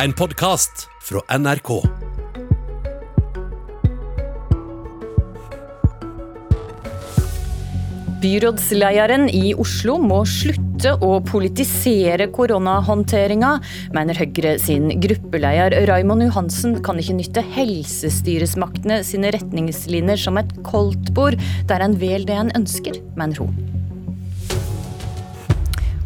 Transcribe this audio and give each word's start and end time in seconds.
En 0.00 0.12
podkast 0.12 0.88
fra 1.04 1.20
NRK. 1.38 1.82
Byrådslederen 8.22 9.28
i 9.28 9.52
Oslo 9.52 9.98
må 10.00 10.22
slutte 10.24 10.94
å 10.96 11.18
politisere 11.28 12.30
koronahåndteringa, 12.32 13.50
mener 13.92 14.16
Høyre 14.16 14.54
sin 14.62 14.88
gruppeleder 15.02 15.76
Raimond 15.90 16.24
Johansen 16.24 16.78
kan 16.86 17.02
ikke 17.02 17.18
nytte 17.18 17.44
helsestyresmaktene 17.52 19.02
sine 19.04 19.34
retningslinjer 19.36 20.24
som 20.24 20.40
et 20.40 20.56
koldtbord 20.64 21.36
der 21.68 21.84
en 21.84 22.00
vel 22.00 22.24
det 22.24 22.40
en 22.40 22.56
ønsker, 22.62 22.96
mener 23.20 23.44
hun. 23.44 23.71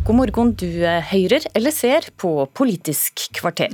God 0.06 0.20
morgen, 0.20 0.52
du 0.54 0.84
høyrer 1.10 1.48
eller 1.58 1.72
ser 1.74 2.04
på 2.14 2.28
Politisk 2.54 3.24
kvarter. 3.34 3.72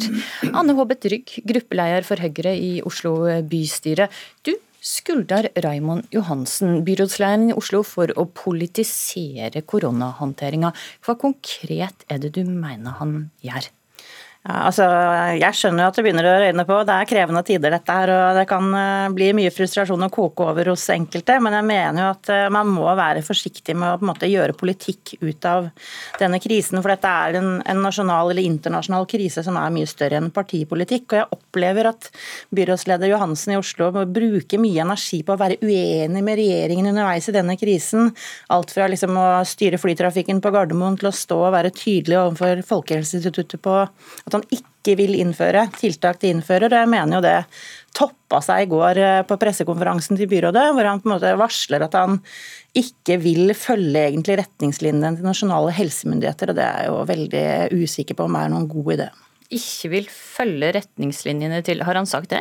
Anne 0.49 0.73
Håbet 0.79 1.05
Rygg, 1.13 1.35
gruppeleder 1.45 2.07
for 2.09 2.23
Høyre 2.25 2.55
i 2.57 2.71
Oslo 2.89 3.13
bystyre. 3.45 4.07
Du 4.41 4.55
skulder 4.81 5.51
Raimond 5.61 6.09
Johansen, 6.17 6.79
byrådslederen 6.87 7.51
i 7.51 7.59
Oslo, 7.61 7.83
for 7.85 8.17
å 8.17 8.25
politisere 8.33 9.61
koronahåndteringa. 9.61 10.73
Hva 11.05 11.19
konkret 11.21 12.09
er 12.09 12.25
det 12.25 12.33
du 12.39 12.47
mener 12.49 12.97
han 13.03 13.27
gjør? 13.45 13.69
Ja, 14.43 14.65
altså, 14.67 14.89
jeg 15.39 15.55
skjønner 15.55 15.85
jo 15.85 15.89
at 15.93 15.99
det 15.99 16.03
begynner 16.03 16.27
å 16.27 16.39
røyne 16.43 16.63
på. 16.67 16.77
Det 16.83 16.95
er 16.97 17.07
krevende 17.07 17.45
tider 17.47 17.71
dette 17.77 17.95
her, 17.95 18.11
og 18.11 18.39
det 18.41 18.43
kan 18.51 18.65
eh, 18.75 19.11
bli 19.15 19.29
mye 19.39 19.53
frustrasjon 19.55 20.03
å 20.03 20.09
koke 20.11 20.49
over 20.51 20.73
hos 20.73 20.89
enkelte. 20.91 21.37
Men 21.45 21.55
jeg 21.55 21.67
mener 21.69 22.03
jo 22.03 22.09
at 22.11 22.31
eh, 22.35 22.49
man 22.51 22.73
må 22.75 22.89
være 22.99 23.23
forsiktig 23.23 23.77
med 23.79 23.87
å 23.87 24.01
på 24.01 24.03
en 24.03 24.11
måte 24.11 24.27
gjøre 24.27 24.57
politikk 24.59 25.13
ut 25.23 25.47
av 25.47 25.69
denne 26.19 26.41
krisen. 26.43 26.81
For 26.83 26.91
dette 26.91 27.13
er 27.27 27.39
en, 27.39 27.53
en 27.63 27.83
nasjonal 27.87 28.33
eller 28.33 28.49
internasjonal 28.49 29.07
krise 29.13 29.45
som 29.47 29.61
er 29.61 29.77
mye 29.77 29.93
større 29.93 30.19
enn 30.19 30.33
partipolitikk. 30.35 31.07
Og 31.13 31.21
jeg 31.21 31.39
opplever 31.39 31.93
at 31.93 32.11
byrådsleder 32.51 33.15
Johansen 33.15 33.55
i 33.55 33.61
Oslo 33.61 33.93
må 33.95 34.05
bruke 34.11 34.59
mye 34.59 34.83
energi 34.83 35.23
på 35.23 35.37
å 35.37 35.43
være 35.45 35.61
uenig 35.63 36.25
med 36.27 36.41
regjeringen 36.43 36.91
underveis 36.91 37.31
i 37.31 37.37
denne 37.39 37.55
krisen. 37.63 38.11
Alt 38.51 38.75
fra 38.75 38.91
liksom 38.91 39.15
å 39.23 39.29
styre 39.47 39.79
flytrafikken 39.79 40.43
på 40.43 40.51
Gardermoen 40.59 40.99
til 40.99 41.13
å 41.13 41.17
stå 41.23 41.39
og 41.45 41.55
være 41.55 41.71
tydelig 41.79 42.19
overfor 42.25 42.67
Folkehelseinstituttet 42.75 43.63
på 43.63 43.79
han 44.39 44.47
ikke 44.55 44.97
vil 44.99 45.15
innføre 45.19 45.67
tiltak 45.79 46.21
de 46.23 46.33
innfører. 46.33 46.73
og 46.73 46.83
Jeg 46.83 46.91
mener 46.91 47.19
jo 47.19 47.23
det 47.25 47.37
toppa 47.97 48.41
seg 48.45 48.65
i 48.65 48.71
går 48.71 49.01
eh, 49.03 49.23
på 49.29 49.39
pressekonferansen 49.41 50.19
til 50.19 50.31
byrådet, 50.31 50.67
hvor 50.75 50.89
han 50.89 51.03
på 51.03 51.11
en 51.11 51.15
måte 51.17 51.35
varsler 51.41 51.85
at 51.87 51.97
han 51.99 52.21
ikke 52.79 53.19
vil 53.21 53.53
følge 53.59 54.07
egentlig 54.09 54.39
retningslinjene 54.41 55.19
til 55.19 55.29
nasjonale 55.29 55.75
helsemyndigheter. 55.77 56.53
og 56.53 56.59
Det 56.59 56.69
er 56.69 56.79
jeg 56.81 56.93
jo 56.93 57.03
veldig 57.13 57.47
usikker 57.83 58.19
på 58.19 58.29
om 58.29 58.39
er 58.41 58.53
noen 58.53 58.71
god 58.71 58.95
idé. 58.97 59.11
Ikke 59.53 59.93
vil 59.93 60.09
følge 60.09 60.73
retningslinjene 60.79 61.61
til 61.67 61.85
Har 61.85 62.01
han 62.01 62.09
sagt 62.09 62.33
det? 62.33 62.41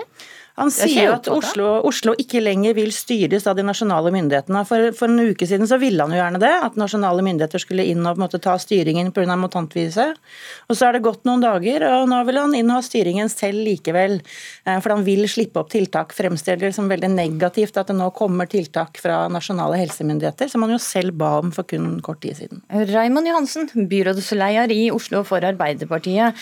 Han 0.60 0.72
sier 0.74 1.14
at 1.14 1.30
Oslo, 1.32 1.68
Oslo, 1.88 2.14
ikke 2.20 2.42
lenger 2.44 2.76
vil 2.76 2.92
styres 2.94 3.46
av 3.48 3.56
de 3.56 3.64
nasjonale 3.64 4.12
myndighetene. 4.14 4.64
For, 4.68 4.92
for, 4.98 5.12
en 5.12 5.32
uke 5.32 5.48
siden 5.48 5.70
så 5.70 5.78
ville 5.82 6.04
han 6.04 6.12
jo 6.12 6.20
gjerne 6.20 6.42
det, 6.44 6.52
at 6.68 6.80
nasjonale 6.80 7.24
myndigheter 7.24 7.62
skulle 7.64 7.86
inn 7.88 8.04
og 8.08 8.20
måte 8.20 8.42
ta 8.44 8.58
styringen 8.60 9.14
pga. 9.16 9.38
mutantviruset. 9.40 10.20
Og 10.68 10.78
så 10.78 10.90
er 10.90 10.98
det 10.98 11.04
gått 11.06 11.24
noen 11.28 11.44
dager, 11.44 11.86
og 11.88 12.10
nå 12.12 12.20
vil 12.28 12.42
han 12.42 12.56
inn 12.58 12.72
og 12.72 12.82
ha 12.82 12.86
styringen 12.86 13.32
selv 13.32 13.64
likevel. 13.64 14.18
Eh, 14.66 14.80
for 14.84 14.96
han 14.96 15.06
vil 15.08 15.24
slippe 15.32 15.62
opp 15.62 15.72
tiltak. 15.72 16.16
Fremstiller 16.18 16.68
det 16.68 16.74
som 16.76 16.90
veldig 16.92 17.14
negativt 17.14 17.80
at 17.80 17.92
det 17.92 17.96
nå 17.98 18.10
kommer 18.18 18.50
tiltak 18.52 19.00
fra 19.02 19.24
nasjonale 19.32 19.80
helsemyndigheter, 19.80 20.52
som 20.52 20.66
han 20.66 20.76
jo 20.76 20.82
selv 20.84 21.16
ba 21.22 21.38
om 21.40 21.54
for 21.56 21.68
kun 21.70 21.94
kort 22.04 22.24
tid 22.26 22.42
siden. 22.42 22.66
Raymond 22.92 23.30
Johansen, 23.30 23.72
byrådsleder 23.92 24.76
i 24.76 24.82
Oslo 24.92 25.24
for 25.28 25.48
Arbeiderpartiet. 25.48 26.36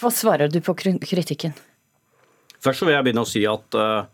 Hva 0.00 0.10
svarer 0.10 0.50
du 0.50 0.58
på 0.64 0.74
kritikken? 0.82 1.54
Først 2.64 2.84
vil 2.84 2.94
jeg 2.94 3.04
begynne 3.04 3.24
å 3.24 3.28
si 3.28 3.42
at 3.48 3.76
uh, 3.76 4.06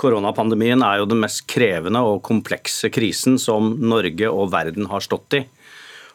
koronapandemien 0.00 0.82
er 0.82 1.00
jo 1.00 1.08
den 1.10 1.22
mest 1.22 1.44
krevende 1.50 2.02
og 2.02 2.24
komplekse 2.26 2.90
krisen 2.94 3.38
som 3.38 3.76
Norge 3.78 4.30
og 4.30 4.50
verden 4.54 4.90
har 4.90 5.04
stått 5.04 5.38
i. 5.38 5.44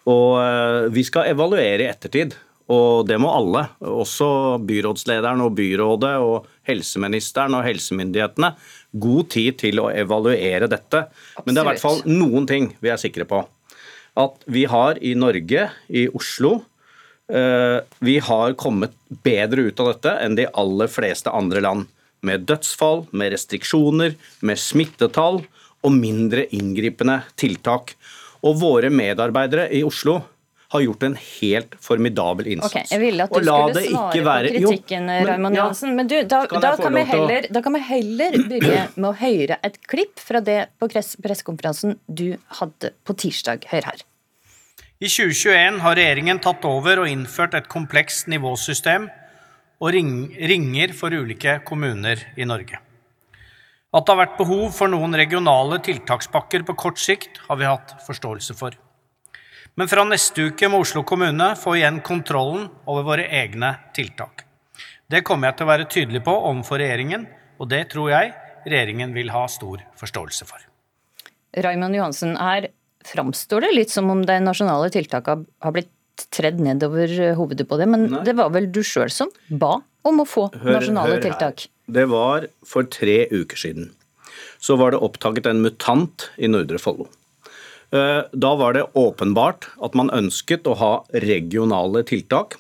Og 0.10 0.40
uh, 0.42 0.90
vi 0.92 1.06
skal 1.08 1.32
evaluere 1.32 1.86
i 1.86 1.92
ettertid. 1.92 2.36
Og 2.70 3.08
det 3.10 3.16
må 3.18 3.32
alle, 3.34 3.64
også 3.82 4.60
byrådslederen 4.62 5.40
og 5.42 5.56
byrådet 5.58 6.12
og 6.22 6.50
helseministeren 6.70 7.56
og 7.58 7.64
helsemyndighetene. 7.66 8.52
God 8.94 9.32
tid 9.34 9.58
til 9.64 9.82
å 9.82 9.88
evaluere 9.90 10.70
dette. 10.70 11.08
Absolutt. 11.10 11.48
Men 11.48 11.56
det 11.56 11.64
er 11.64 11.66
i 11.66 11.70
hvert 11.72 11.82
fall 11.88 12.04
noen 12.06 12.46
ting 12.50 12.70
vi 12.84 12.92
er 12.94 13.02
sikre 13.02 13.26
på. 13.30 13.42
At 14.22 14.46
vi 14.52 14.68
har 14.70 15.02
i 15.02 15.16
Norge, 15.18 15.66
i 15.90 16.06
Oslo, 16.14 16.60
Eh, 16.79 16.79
vi 18.00 18.16
har 18.26 18.56
kommet 18.58 18.96
bedre 19.26 19.68
ut 19.70 19.80
av 19.80 19.92
dette 19.92 20.16
enn 20.24 20.38
de 20.40 20.48
aller 20.58 20.90
fleste 20.90 21.30
andre 21.30 21.62
land. 21.62 21.86
Med 22.26 22.48
dødsfall, 22.50 23.06
med 23.16 23.32
restriksjoner, 23.36 24.16
med 24.42 24.60
smittetall 24.60 25.44
og 25.86 25.94
mindre 25.94 26.48
inngripende 26.56 27.22
tiltak. 27.40 27.94
Og 28.44 28.60
våre 28.60 28.90
medarbeidere 28.90 29.70
i 29.76 29.84
Oslo 29.86 30.20
har 30.70 30.82
gjort 30.82 31.04
en 31.04 31.16
helt 31.18 31.76
formidabel 31.82 32.48
innsats. 32.54 32.76
Okay, 32.76 32.90
jeg 32.92 33.02
ville 33.02 33.26
at 33.26 33.32
du 33.34 33.40
skulle 33.40 33.86
svare 33.88 34.26
være, 34.26 34.52
på 34.54 34.60
kritikken, 34.68 35.10
Raymond 35.10 35.58
ja, 35.58 35.64
Johansen. 35.64 35.96
Men 35.98 36.12
du, 36.12 36.16
da, 36.30 36.44
da, 36.46 36.74
kan 36.78 37.00
heller, 37.10 37.48
da, 37.50 37.64
kan 37.66 37.74
vi 37.74 37.82
heller, 37.88 38.38
begynne 38.38 38.84
med 38.94 39.10
å 39.10 39.16
høre 39.18 39.58
et 39.66 39.80
klipp 39.90 40.22
fra 40.22 40.44
det 40.46 40.60
på 40.78 40.92
pressekonferansen 40.94 41.98
du 42.06 42.28
hadde 42.60 42.94
på 43.02 43.18
tirsdag. 43.18 43.66
Hør 43.72 43.90
her. 43.90 44.06
I 45.00 45.08
2021 45.08 45.78
har 45.80 45.96
regjeringen 45.96 46.42
tatt 46.44 46.66
over 46.68 47.00
og 47.00 47.08
innført 47.08 47.54
et 47.56 47.68
komplekst 47.72 48.28
nivåsystem 48.28 49.06
og 49.80 49.94
ringer 49.96 50.92
for 50.92 51.16
ulike 51.16 51.54
kommuner 51.64 52.20
i 52.36 52.44
Norge. 52.44 52.82
At 53.96 54.04
det 54.04 54.12
har 54.12 54.20
vært 54.20 54.36
behov 54.42 54.74
for 54.76 54.92
noen 54.92 55.16
regionale 55.16 55.78
tiltakspakker 55.86 56.66
på 56.68 56.76
kort 56.82 57.00
sikt, 57.00 57.40
har 57.48 57.62
vi 57.62 57.70
hatt 57.70 57.94
forståelse 58.04 58.58
for. 58.60 58.76
Men 59.80 59.88
fra 59.88 60.04
neste 60.04 60.50
uke 60.52 60.68
må 60.68 60.82
Oslo 60.84 61.06
kommune 61.08 61.48
få 61.56 61.78
igjen 61.80 62.02
kontrollen 62.04 62.68
over 62.84 63.08
våre 63.08 63.30
egne 63.40 63.72
tiltak. 63.96 64.44
Det 65.08 65.24
kommer 65.24 65.48
jeg 65.48 65.62
til 65.62 65.70
å 65.70 65.72
være 65.72 65.88
tydelig 65.96 66.26
på 66.28 66.34
overfor 66.36 66.84
regjeringen, 66.84 67.24
og 67.56 67.72
det 67.72 67.86
tror 67.96 68.12
jeg 68.12 68.36
regjeringen 68.68 69.16
vil 69.16 69.32
ha 69.32 69.46
stor 69.48 69.80
forståelse 70.04 70.50
for. 70.52 70.60
Raymond 71.56 71.96
Johansen, 71.96 72.36
er 72.36 72.68
framstår 73.06 73.68
det 73.68 73.72
litt 73.76 73.94
som 73.94 74.10
om 74.12 74.26
de 74.28 74.40
nasjonale 74.44 74.90
tiltakene 74.94 75.48
har 75.64 75.76
blitt 75.76 75.92
tredd 76.36 76.60
nedover 76.60 77.12
hovedet 77.38 77.68
på 77.70 77.78
det, 77.80 77.88
men 77.88 78.10
Nei. 78.12 78.24
det 78.28 78.36
var 78.36 78.52
vel 78.52 78.68
du 78.72 78.82
sjøl 78.84 79.12
som 79.14 79.32
ba 79.48 79.78
om 80.08 80.20
å 80.24 80.28
få 80.28 80.50
hør, 80.52 80.74
nasjonale 80.76 81.16
hør 81.16 81.24
tiltak? 81.30 81.68
Det 81.88 82.06
var 82.12 82.50
for 82.68 82.88
tre 82.92 83.24
uker 83.32 83.60
siden. 83.60 83.94
Så 84.60 84.76
var 84.80 84.92
det 84.92 85.00
opptaket 85.04 85.48
en 85.50 85.64
mutant 85.64 86.28
i 86.38 86.50
Nordre 86.52 86.80
Follo. 86.82 87.08
Eh, 87.96 88.22
da 88.32 88.52
var 88.60 88.76
det 88.76 88.86
åpenbart 89.00 89.70
at 89.82 89.96
man 89.98 90.12
ønsket 90.14 90.68
å 90.70 90.76
ha 90.78 90.92
regionale 91.26 92.04
tiltak. 92.08 92.60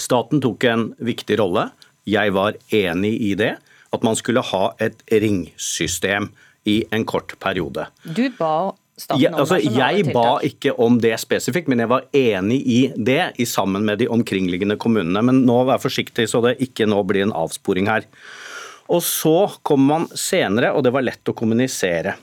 Staten 0.00 0.40
tok 0.40 0.64
en 0.64 0.86
viktig 1.02 1.36
rolle. 1.40 1.68
Jeg 2.08 2.32
var 2.34 2.56
enig 2.72 3.12
i 3.20 3.34
det. 3.38 3.56
At 3.92 4.06
man 4.06 4.16
skulle 4.16 4.40
ha 4.40 4.70
et 4.80 5.02
ringsystem 5.12 6.30
i 6.64 6.78
en 6.94 7.04
kort 7.04 7.34
periode. 7.42 7.90
Du 8.06 8.24
ba 8.38 8.72
ja, 9.16 9.30
altså, 9.32 9.56
jeg 9.56 10.04
ba 10.12 10.36
ikke 10.44 10.74
om 10.80 10.98
det 11.00 11.14
spesifikt, 11.20 11.70
men 11.70 11.80
jeg 11.80 11.90
var 11.90 12.04
enig 12.16 12.58
i 12.60 12.80
det 12.96 13.32
i 13.40 13.46
sammen 13.48 13.86
med 13.88 14.02
de 14.02 14.08
omkringliggende 14.12 14.76
kommunene. 14.80 15.22
Men 15.24 15.42
nå 15.48 15.62
vær 15.68 15.80
forsiktig 15.82 16.28
så 16.30 16.42
det 16.44 16.58
ikke 16.64 16.86
nå 16.90 17.00
blir 17.08 17.24
en 17.24 17.34
avsporing 17.36 17.88
her. 17.88 18.04
Og 18.92 19.00
så 19.06 19.48
kom 19.64 19.86
man 19.88 20.04
senere, 20.18 20.74
og 20.76 20.84
det 20.84 20.92
var 20.92 21.06
lett 21.06 21.32
å 21.32 21.36
kommunisere. 21.36 22.18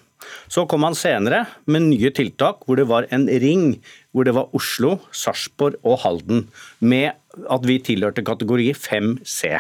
Så 0.51 0.65
kom 0.69 0.83
man 0.85 0.97
senere 0.97 1.45
med 1.69 1.87
nye 1.87 2.11
tiltak 2.13 2.61
hvor 2.67 2.77
det 2.77 2.85
var 2.89 3.07
en 3.13 3.25
ring 3.41 3.79
hvor 4.13 4.27
det 4.27 4.35
var 4.37 4.53
Oslo, 4.57 4.97
Sarpsborg 5.15 5.79
og 5.81 6.01
Halden, 6.03 6.47
med 6.81 7.17
at 7.49 7.65
vi 7.65 7.79
tilhørte 7.81 8.25
kategori 8.25 8.71
5C. 8.77 9.57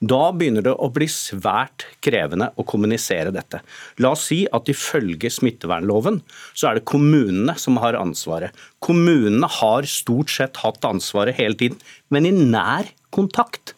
Da 0.00 0.30
begynner 0.36 0.64
det 0.66 0.74
å 0.76 0.90
bli 0.92 1.08
svært 1.10 1.86
krevende 2.04 2.50
å 2.56 2.64
kommunisere 2.68 3.32
dette. 3.34 3.62
La 4.02 4.12
oss 4.16 4.26
si 4.30 4.42
at 4.54 4.68
ifølge 4.72 5.30
smittevernloven 5.32 6.20
så 6.52 6.70
er 6.70 6.78
det 6.78 6.88
kommunene 6.88 7.56
som 7.60 7.80
har 7.82 7.98
ansvaret. 7.98 8.52
Kommunene 8.84 9.48
har 9.60 9.88
stort 9.90 10.32
sett 10.32 10.60
hatt 10.62 10.84
ansvaret 10.86 11.38
hele 11.38 11.58
tiden, 11.58 11.80
men 12.12 12.28
i 12.28 12.34
nær 12.34 12.90
kontakt 13.14 13.74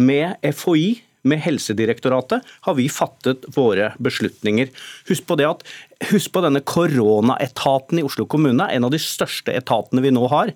med 0.00 0.36
FHI 0.42 1.00
med 1.28 1.42
Helsedirektoratet 1.44 2.46
har 2.66 2.76
vi 2.78 2.88
fattet 2.92 3.46
våre 3.54 3.92
beslutninger. 4.02 4.70
Husk 5.10 5.26
på, 5.28 5.36
det 5.40 5.48
at, 5.48 5.64
husk 6.10 6.32
på 6.34 6.42
denne 6.44 6.62
koronaetaten 6.64 8.00
i 8.00 8.04
Oslo 8.06 8.26
kommune, 8.30 8.66
en 8.70 8.86
av 8.86 8.92
de 8.94 9.00
største 9.02 9.54
etatene 9.56 10.04
vi 10.04 10.12
nå 10.14 10.26
har. 10.32 10.52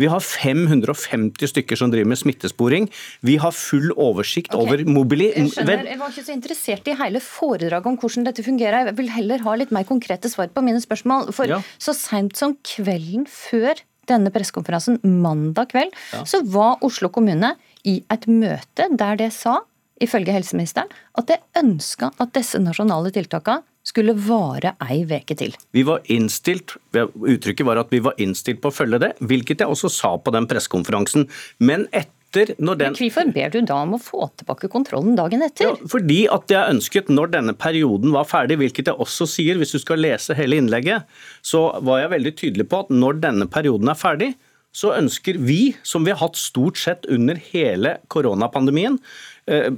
Vi 0.00 0.10
har 0.10 0.24
550 0.24 1.52
stykker 1.52 1.78
som 1.78 1.92
driver 1.94 2.12
med 2.12 2.20
smittesporing. 2.20 2.88
Vi 3.26 3.38
har 3.42 3.54
full 3.56 3.92
oversikt 3.94 4.54
okay. 4.54 4.64
over 4.64 4.84
mobili... 4.88 5.30
Jeg 5.34 5.54
skjønner, 5.54 5.84
jeg 5.92 6.00
var 6.02 6.14
ikke 6.14 6.26
så 6.30 6.36
interessert 6.36 6.90
i 6.90 6.96
hele 6.98 7.22
foredraget 7.24 7.92
om 7.92 7.98
hvordan 8.00 8.26
dette 8.28 8.46
fungerer. 8.46 8.90
Jeg 8.90 8.98
vil 8.98 9.12
heller 9.14 9.44
ha 9.46 9.58
litt 9.60 9.74
mer 9.74 9.86
konkrete 9.88 10.30
svar 10.32 10.50
på 10.54 10.64
mine 10.66 10.82
spørsmål. 10.82 11.32
For 11.36 11.50
ja. 11.50 11.62
så 11.78 11.94
seint 11.96 12.38
som 12.38 12.56
kvelden 12.66 13.28
før 13.30 13.78
denne 14.08 14.32
pressekonferansen 14.32 15.00
mandag 15.22 15.72
kveld, 15.72 15.96
ja. 16.14 16.24
så 16.28 16.40
var 16.48 16.82
Oslo 16.86 17.10
kommune 17.12 17.54
i 17.88 18.00
et 18.12 18.24
møte 18.30 18.88
der 18.98 19.18
det 19.20 19.32
sa, 19.36 19.60
ifølge 20.04 20.34
helseministeren, 20.34 20.90
at 21.18 21.30
det 21.30 21.40
ønska 21.58 22.12
at 22.18 22.34
disse 22.36 22.60
nasjonale 22.62 23.12
tiltakene 23.14 23.64
skulle 23.88 24.12
vare 24.20 24.74
ei 24.84 25.00
veke 25.08 25.36
til. 25.38 25.54
Vi 25.72 25.84
var 25.86 26.04
innstilt, 26.12 26.76
Uttrykket 26.92 27.66
var 27.66 27.80
at 27.80 27.92
vi 27.94 28.02
var 28.04 28.18
innstilt 28.20 28.60
på 28.62 28.72
å 28.72 28.74
følge 28.74 29.00
det, 29.04 29.14
hvilket 29.24 29.64
jeg 29.64 29.72
også 29.72 29.90
sa 29.92 30.14
på 30.20 30.34
den 30.34 30.48
pressekonferansen. 30.50 31.24
Men 31.64 31.86
etter 31.88 32.52
den... 32.58 32.96
Hvorfor 32.98 33.30
ber 33.32 33.54
du 33.54 33.62
da 33.64 33.78
om 33.86 33.94
å 33.96 34.00
få 34.02 34.28
tilbake 34.36 34.68
kontrollen 34.72 35.16
dagen 35.16 35.44
etter? 35.46 35.70
Ja, 35.70 35.88
fordi 35.88 36.18
at 36.28 36.52
jeg 36.52 36.74
ønsket, 36.74 37.08
når 37.08 37.32
denne 37.38 37.54
perioden 37.56 38.12
var 38.12 38.28
ferdig, 38.28 38.58
hvilket 38.60 38.90
jeg 38.90 39.00
også 39.00 39.28
sier, 39.30 39.56
hvis 39.56 39.72
du 39.72 39.80
skal 39.80 40.02
lese 40.04 40.36
hele 40.36 40.60
innlegget, 40.60 41.08
så 41.40 41.70
var 41.80 42.02
jeg 42.02 42.12
veldig 42.18 42.34
tydelig 42.42 42.68
på 42.68 42.84
at 42.84 42.92
når 42.92 43.22
denne 43.24 43.48
perioden 43.48 43.88
er 43.88 43.98
ferdig, 43.98 44.34
så 44.76 44.92
ønsker 44.98 45.38
vi, 45.40 45.72
som 45.86 46.04
vi 46.04 46.12
har 46.12 46.20
hatt 46.20 46.36
stort 46.38 46.76
sett 46.78 47.08
under 47.08 47.38
hele 47.48 47.96
koronapandemien, 48.12 48.98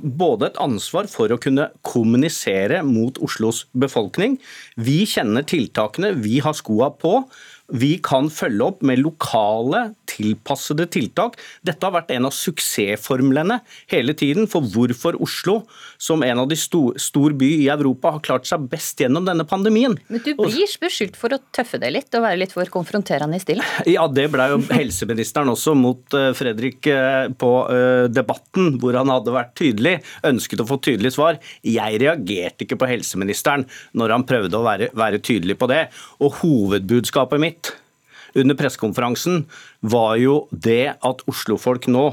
både 0.02 0.50
et 0.50 0.58
ansvar 0.62 1.06
for 1.10 1.30
å 1.30 1.38
kunne 1.40 1.68
kommunisere 1.86 2.82
mot 2.86 3.18
Oslos 3.22 3.64
befolkning. 3.72 4.38
Vi 4.76 5.04
kjenner 5.08 5.46
tiltakene, 5.46 6.14
vi 6.18 6.40
har 6.44 6.56
skoa 6.58 6.90
på. 7.00 7.20
Vi 7.70 7.96
kan 8.02 8.30
følge 8.34 8.66
opp 8.66 8.80
med 8.86 8.98
lokale, 9.04 9.90
tilpassede 10.20 10.86
tiltak. 10.92 11.38
Dette 11.66 11.86
har 11.86 11.94
vært 11.94 12.12
en 12.14 12.28
av 12.28 12.34
suksessformlene 12.36 13.60
hele 13.92 14.14
tiden 14.18 14.48
for 14.50 14.64
hvorfor 14.66 15.18
Oslo, 15.22 15.60
som 16.00 16.24
en 16.26 16.42
av 16.42 16.48
de 16.50 16.58
stor, 16.58 16.98
stor 17.00 17.34
by 17.38 17.50
i 17.64 17.68
Europa, 17.72 18.14
har 18.16 18.24
klart 18.24 18.48
seg 18.48 18.68
best 18.70 19.00
gjennom 19.00 19.26
denne 19.28 19.46
pandemien. 19.48 19.96
Men 20.08 20.24
du 20.24 20.32
blir 20.38 20.76
beskyldt 20.80 21.18
for 21.20 21.34
å 21.34 21.40
tøffe 21.54 21.80
deg 21.80 21.94
litt 21.96 22.14
og 22.16 22.24
være 22.26 22.42
litt 22.42 22.54
for 22.56 22.70
konfronterende 22.72 23.40
i 23.40 23.42
stil? 23.42 23.62
Ja, 23.90 24.04
det 24.06 24.28
ble 24.32 24.44
jo 24.52 24.60
helseministeren 24.70 25.50
også 25.50 25.74
mot 25.78 26.14
eh, 26.16 26.30
Fredrik 26.36 26.86
eh, 26.90 27.30
på 27.40 27.50
eh, 27.72 28.06
Debatten, 28.12 28.76
hvor 28.80 28.96
han 28.98 29.10
hadde 29.12 29.34
vært 29.34 29.54
tydelig, 29.58 29.96
ønsket 30.26 30.62
å 30.62 30.68
få 30.68 30.78
tydelig 30.84 31.14
svar. 31.16 31.40
Jeg 31.66 32.00
reagerte 32.02 32.66
ikke 32.66 32.78
på 32.80 32.88
helseministeren 32.90 33.66
når 33.98 34.14
han 34.14 34.26
prøvde 34.28 34.60
å 34.60 34.66
være, 34.66 34.90
være 34.96 35.22
tydelig 35.24 35.58
på 35.60 35.70
det. 35.70 35.86
Og 36.22 36.40
hovedbudskapet 36.42 37.42
mitt 37.42 37.69
under 38.38 38.58
pressekonferansen, 38.58 39.44
var 39.80 40.18
jo 40.20 40.42
det 40.50 40.96
at 40.96 41.24
Oslo-folk 41.30 41.88
nå 41.90 42.10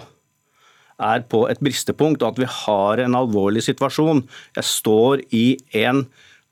er 0.97 1.25
på 1.29 1.43
et 1.51 1.59
bristepunkt, 1.61 2.23
og 2.23 2.33
at 2.33 2.41
vi 2.41 2.47
har 2.63 3.03
en 3.03 3.17
alvorlig 3.19 3.63
situasjon. 3.67 4.23
Jeg 4.57 4.65
står 4.65 5.21
i 5.35 5.45
en 5.77 6.05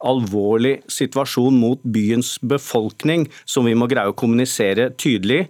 alvorlig 0.06 0.76
situasjon 0.92 1.56
mot 1.58 1.82
byens 1.82 2.36
befolkning 2.44 3.26
som 3.48 3.66
vi 3.66 3.74
må 3.78 3.88
greie 3.90 4.12
å 4.12 4.18
kommunisere 4.18 4.90
tydelig. 5.00 5.46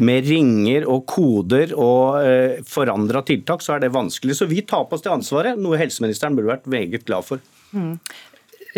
Med 0.00 0.26
ringer 0.30 0.86
og 0.90 1.04
koder 1.10 1.74
og 1.76 2.24
eh, 2.24 2.58
forandra 2.66 3.22
tiltak, 3.26 3.62
så 3.62 3.76
er 3.76 3.84
det 3.84 3.94
vanskelig. 3.94 4.38
Så 4.38 4.48
vi 4.50 4.64
tar 4.66 4.88
på 4.88 4.96
oss 4.96 5.04
det 5.06 5.12
ansvaret, 5.12 5.60
noe 5.60 5.78
helseministeren 5.80 6.38
burde 6.38 6.54
vært 6.54 6.70
meget 6.70 7.06
glad 7.06 7.28
for. 7.28 7.44
Mm. 7.70 8.00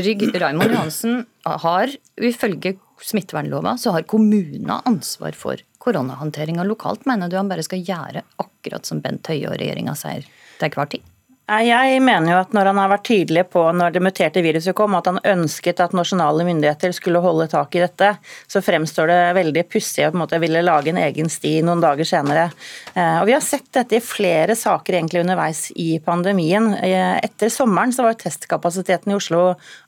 Rygg 0.01 0.25
Raymond 0.41 0.73
Johansen 0.73 1.25
har 1.45 1.91
ifølge 2.17 2.77
smittevernlova 3.03 3.75
så 3.81 3.93
har 3.93 4.07
kommunene 4.09 4.79
ansvar 4.89 5.37
for 5.37 5.61
koronahåndteringa 5.83 6.65
lokalt. 6.65 7.05
Mener 7.11 7.29
du 7.29 7.37
han 7.37 7.51
bare 7.51 7.65
skal 7.67 7.83
gjøre 7.85 8.25
akkurat 8.41 8.89
som 8.89 9.03
Bent 9.05 9.29
Høie 9.29 9.51
og 9.51 9.59
regjeringa 9.61 9.97
sier 9.99 10.25
til 10.61 10.77
hver 10.77 10.93
tid? 10.95 11.12
Jeg 11.53 11.99
mener 12.01 12.31
jo 12.33 12.37
at 12.41 12.55
når 12.57 12.71
han 12.71 12.79
har 12.81 12.91
vært 12.95 13.05
tydelig 13.11 13.43
på 13.53 13.61
når 13.77 13.93
det 13.93 14.01
muterte 14.01 14.41
viruset 14.45 14.73
kom, 14.77 14.95
at 14.97 15.09
han 15.11 15.19
ønsket 15.35 15.83
at 15.85 15.93
nasjonale 15.93 16.47
myndigheter 16.49 16.95
skulle 16.97 17.21
holde 17.21 17.45
tak 17.53 17.77
i 17.77 17.83
dette, 17.83 18.09
så 18.49 18.63
fremstår 18.65 19.11
det 19.11 19.19
veldig 19.37 19.65
pussig 19.69 20.07
å 20.07 20.13
på 20.13 20.17
en 20.17 20.23
måte 20.23 20.41
ville 20.41 20.63
lage 20.65 20.89
en 20.95 21.01
egen 21.03 21.29
sti 21.29 21.59
noen 21.67 21.83
dager 21.83 22.09
senere. 22.09 22.47
Eh, 22.95 23.19
og 23.19 23.27
Vi 23.29 23.35
har 23.37 23.45
sett 23.45 23.69
dette 23.77 23.99
i 23.99 24.05
flere 24.05 24.57
saker 24.57 24.97
egentlig 24.97 25.27
underveis 25.27 25.67
i 25.77 25.99
pandemien. 26.01 26.71
Eh, 26.79 27.19
etter 27.21 27.53
sommeren 27.53 27.93
så 27.93 28.07
var 28.07 28.17
testkapasiteten 28.17 29.13
i 29.13 29.19
Oslo 29.19 29.43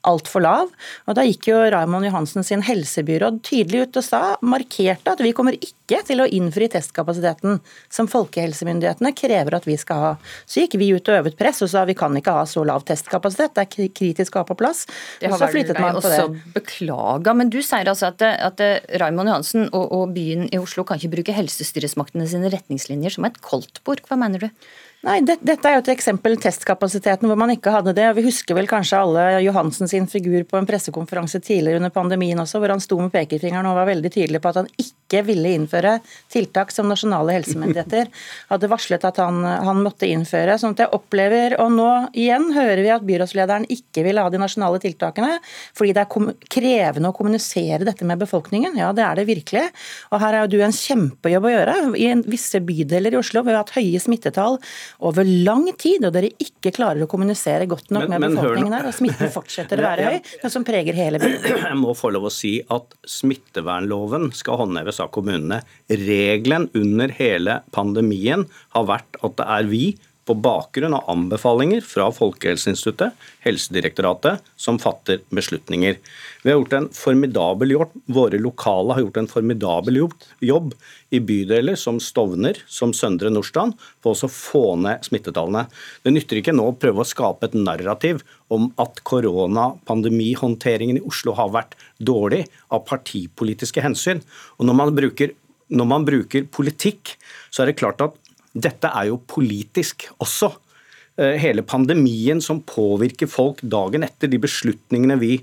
altfor 0.05 0.45
lav. 0.45 0.69
og 1.07 1.17
Da 1.17 1.25
gikk 1.25 1.49
jo 1.49 1.63
Raymond 1.73 2.05
Johansen 2.05 2.45
sin 2.45 2.61
helsebyråd 2.61 3.41
tydelig 3.41 3.87
ut 3.87 4.01
og 4.03 4.05
sa, 4.05 4.21
markerte 4.45 5.17
at 5.17 5.23
vi 5.23 5.33
kommer 5.33 5.57
ikke 5.57 6.03
til 6.05 6.21
å 6.21 6.29
innfri 6.29 6.69
testkapasiteten 6.69 7.59
som 7.89 8.09
folkehelsemyndighetene 8.09 9.15
krever 9.17 9.57
at 9.57 9.65
vi 9.65 9.77
skal 9.81 10.01
ha. 10.01 10.13
Så 10.45 10.61
gikk 10.61 10.77
vi 10.81 10.93
ut 10.93 11.09
og 11.09 11.21
øvet 11.23 11.37
press 11.37 11.54
og 11.63 11.71
sa 11.71 11.85
vi 11.87 11.95
kan 11.97 12.15
ikke 12.17 12.33
ha 12.35 12.43
så 12.49 12.63
lav 12.67 12.83
testkapasitet, 12.87 13.55
det 13.55 13.65
er 13.65 13.93
kritisk 13.95 14.35
å 14.35 14.43
ha 14.43 14.49
på 14.49 14.57
plass. 14.59 14.85
Det 15.21 15.31
har 15.31 15.41
vel 15.41 15.69
deg 15.69 15.99
også 16.01 16.27
beklaga, 16.55 17.35
men 17.37 17.51
du 17.53 17.61
sier 17.63 17.87
altså 17.91 18.11
at, 18.11 18.25
at 18.25 18.65
Raymond 19.01 19.31
Johansen 19.31 19.69
og, 19.71 19.85
og 19.95 20.15
byen 20.15 20.49
i 20.51 20.61
Oslo 20.61 20.85
kan 20.87 20.99
ikke 20.99 21.15
bruke 21.17 21.37
helsestyresmaktene 21.37 22.27
sine 22.29 22.51
retningslinjer 22.53 23.17
som 23.17 23.27
et 23.29 23.39
koldtbord. 23.45 24.03
Hva 24.09 24.19
mener 24.19 24.47
du? 24.47 24.49
Nei, 25.05 25.19
det, 25.21 25.35
Dette 25.45 25.69
er 25.69 25.75
jo 25.75 25.83
et 25.83 25.89
eksempel, 25.93 26.33
testkapasiteten 26.41 27.29
hvor 27.29 27.37
man 27.37 27.51
ikke 27.53 27.69
hadde 27.75 27.93
det. 27.93 28.07
og 28.09 28.17
Vi 28.17 28.25
husker 28.25 28.57
vel 28.57 28.69
kanskje 28.69 28.97
alle 28.97 29.25
Johansen 29.45 29.89
sin 29.89 30.07
figur 30.09 30.47
på 30.49 30.57
en 30.57 30.65
pressekonferanse 30.65 31.41
tidligere 31.45 31.77
under 31.77 31.93
pandemien 31.93 32.39
også, 32.41 32.57
hvor 32.61 32.73
han 32.73 32.81
sto 32.81 32.97
med 32.97 33.13
pekefingeren 33.13 33.69
og 33.69 33.77
var 33.77 33.89
veldig 33.91 34.09
tydelig 34.15 34.41
på 34.41 34.49
at 34.49 34.63
han 34.63 34.69
ikke 34.81 35.21
ville 35.27 35.51
innføre 35.53 35.99
tiltak 36.33 36.73
som 36.73 36.89
nasjonale 36.89 37.35
helsemyndigheter 37.35 38.09
hadde 38.51 38.69
varslet 38.71 39.05
at 39.05 39.19
han, 39.21 39.43
han 39.45 39.83
måtte 39.85 40.09
innføre. 40.09 40.55
sånn 40.57 40.73
at 40.73 40.81
jeg 40.85 40.93
opplever, 40.97 41.53
Og 41.61 41.69
nå 41.75 41.89
igjen 42.17 42.49
hører 42.55 42.81
vi 42.81 42.93
at 42.95 43.05
byrådslederen 43.05 43.69
ikke 43.69 44.07
vil 44.07 44.17
ha 44.17 44.25
de 44.33 44.41
nasjonale 44.41 44.81
tiltakene 44.81 45.37
fordi 45.77 45.93
det 45.93 46.01
er 46.01 46.33
krevende 46.49 47.13
å 47.13 47.15
kommunisere 47.15 47.85
dette 47.85 48.09
med 48.09 48.23
befolkningen. 48.25 48.81
Ja, 48.81 48.89
det 48.95 49.05
er 49.05 49.21
det 49.21 49.27
virkelig. 49.29 49.67
Og 50.09 50.23
her 50.23 50.33
er 50.33 50.47
jo 50.47 50.55
du 50.55 50.65
en 50.65 50.73
kjempejobb 50.73 51.45
å 51.45 51.53
gjøre. 51.53 51.77
I 51.93 52.09
visse 52.25 52.63
bydeler 52.65 53.13
i 53.13 53.21
Oslo 53.21 53.45
vi 53.45 53.53
har 53.53 53.61
hatt 53.61 53.75
høye 53.77 54.01
smittetall 54.01 54.57
over 55.05 55.27
lang 55.27 55.67
tid, 55.79 56.05
og 56.05 56.13
dere 56.15 56.31
ikke 56.41 56.73
klarer 56.75 57.05
å 57.05 57.09
kommunisere 57.09 57.67
godt 57.69 57.91
nok 57.95 58.07
men, 58.09 58.21
med 58.21 58.35
befolkningen 58.37 58.77
her, 58.77 58.89
og 58.89 58.97
smitten 58.97 59.31
fortsetter 59.33 59.81
å 59.81 59.87
være 59.89 60.09
høy, 60.09 60.17
noe 60.43 60.53
som 60.53 60.65
preger 60.67 60.97
hele 60.97 61.21
byen. 61.21 61.39
Jeg 61.65 61.79
må 61.81 61.95
få 61.97 62.11
lov 62.15 62.29
å 62.29 62.33
si 62.33 62.57
at 62.73 62.97
smittevernloven 63.09 64.31
skal 64.35 64.61
håndheves 64.63 65.01
av 65.03 65.11
kommunene. 65.15 65.61
Regelen 65.91 66.69
under 66.77 67.13
hele 67.19 67.61
pandemien 67.75 68.47
har 68.75 68.89
vært 68.89 69.21
at 69.25 69.39
det 69.39 69.49
er 69.57 69.71
vi 69.71 69.85
på 70.25 70.33
bakgrunn 70.41 70.95
av 70.97 71.09
anbefalinger 71.11 71.83
fra 71.85 72.07
Folkehelseinstituttet, 72.13 73.13
Helsedirektoratet, 73.45 74.41
som 74.57 74.79
fatter 74.81 75.21
beslutninger. 75.29 75.99
Vi 76.41 76.49
har 76.49 76.57
gjort 76.57 76.73
en 76.73 76.89
formidabel 76.93 77.75
jobb, 77.75 77.93
Våre 78.05 78.39
lokale 78.41 78.93
har 78.97 79.03
gjort 79.05 79.19
en 79.21 79.29
formidabel 79.29 80.01
jobb 80.41 80.73
i 81.13 81.21
bydeler 81.21 81.77
som 81.79 81.99
Stovner, 82.01 82.57
som 82.67 82.93
Søndre 82.93 83.29
Nordstrand, 83.33 83.77
på 84.01 84.15
å 84.15 84.31
få 84.31 84.65
ned 84.81 85.05
smittetallene. 85.05 85.67
Det 86.01 86.13
nytter 86.13 86.41
ikke 86.41 86.55
nå 86.57 86.71
å 86.71 86.77
prøve 86.79 87.05
å 87.05 87.07
skape 87.07 87.49
et 87.49 87.57
narrativ 87.57 88.25
om 88.53 88.71
at 88.81 89.01
koronapandemihåndteringen 89.05 91.01
i 91.01 91.05
Oslo 91.05 91.37
har 91.37 91.53
vært 91.53 91.77
dårlig 92.01 92.45
av 92.73 92.85
partipolitiske 92.89 93.83
hensyn. 93.85 94.25
Og 94.57 94.69
når 94.69 94.81
man 94.81 94.95
bruker 94.97 95.37
når 95.73 95.87
man 95.89 96.03
bruker 96.05 96.45
politikk, 96.53 97.15
så 97.49 97.63
er 97.63 97.71
det 97.71 97.79
klart 97.79 98.03
at 98.05 98.17
dette 98.55 98.87
er 98.87 99.09
jo 99.11 99.19
politisk 99.27 100.07
også. 100.23 100.53
Eh, 101.15 101.37
hele 101.39 101.63
pandemien 101.63 102.41
som 102.43 102.57
påvirker 102.67 103.29
folk 103.31 103.61
dagen 103.63 104.03
etter. 104.03 104.27
De 104.27 104.39
beslutningene 104.43 105.15
vi, 105.21 105.37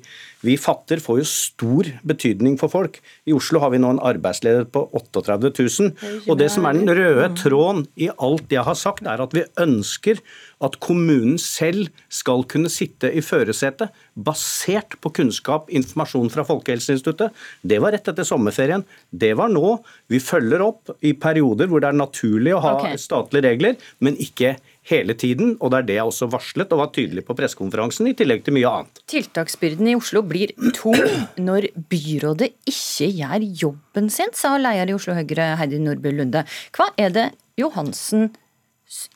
vi, 0.45 0.59
fatter, 0.61 1.00
får 1.00 1.23
jo 1.23 1.29
stor 1.31 1.88
betydning 2.05 2.59
for 2.61 2.69
folk. 2.69 2.99
I 3.25 3.33
Oslo 3.33 3.62
har 3.62 3.73
vi 3.73 3.81
nå 3.81 3.95
en 3.95 4.02
arbeidsledighet 4.05 4.69
på 4.75 4.83
38 5.00 5.49
000. 5.49 5.95
Og 6.26 6.37
det 6.37 6.50
som 6.52 6.69
er 6.69 6.76
den 6.76 6.93
røde 6.93 7.31
tråden 7.41 7.87
i 7.97 8.11
alt 8.12 8.52
jeg 8.52 8.67
har 8.67 8.76
sagt, 8.76 9.09
er 9.09 9.23
at 9.25 9.33
vi 9.33 9.47
ønsker 9.64 10.21
at 10.62 10.76
kommunen 10.85 11.38
selv 11.41 11.88
skal 12.12 12.45
kunne 12.52 12.69
sitte 12.71 13.09
i 13.09 13.23
førersetet, 13.25 13.97
basert 14.12 14.99
på 15.00 15.11
kunnskap, 15.17 15.73
informasjon 15.73 16.29
fra 16.35 16.45
Folkehelseinstituttet. 16.47 17.33
Det 17.64 17.81
var 17.81 17.97
rett 17.97 18.12
etter 18.12 18.29
sommerferien. 18.29 18.85
Det 19.09 19.33
var 19.41 19.49
nå. 19.50 19.79
Vi 20.12 20.21
følger 20.21 20.67
opp 20.69 20.93
i 21.00 21.14
perioder 21.17 21.73
hvor 21.73 21.81
det 21.81 21.91
er 21.95 21.99
naturlig 21.99 22.52
å 22.52 22.61
ha 22.61 22.76
okay. 22.76 23.00
statlige 23.00 23.49
regler, 23.49 23.81
men 24.05 24.21
ikke 24.21 24.59
hele 24.91 25.15
tiden. 25.19 25.57
Og 25.61 25.73
det 25.73 25.81
er 25.81 25.89
det 25.89 25.97
jeg 25.99 26.11
også 26.11 26.29
varslet 26.33 26.75
og 26.75 26.83
var 26.83 26.93
tydelig 26.95 27.25
på 27.27 27.37
pressekonferansen, 27.39 28.09
i 28.11 28.17
tillegg 28.19 28.45
til 28.47 28.57
mye 28.57 28.71
annet. 28.71 29.03
Tiltaksbyrden 29.11 29.93
i 29.93 29.97
Oslo 29.99 30.25
blir 30.27 30.55
tung 30.77 30.99
når 31.49 31.71
byrådet 31.93 32.53
ikke 32.69 33.11
gjør 33.21 33.49
jobben 33.65 34.12
sin, 34.12 34.35
sa 34.37 34.57
leder 34.61 34.93
i 34.93 34.97
Oslo 34.97 35.17
Høyre 35.19 35.53
Heidi 35.61 35.81
Nordby 35.83 36.15
Lunde. 36.17 36.47
Hva 36.77 36.91
er 37.01 37.15
det 37.15 37.31
Johansen 37.61 38.31